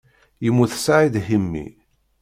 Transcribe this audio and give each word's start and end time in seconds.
Yemmut 0.43 0.73
Saɛid 0.77 1.15
Ḥimi. 1.27 1.65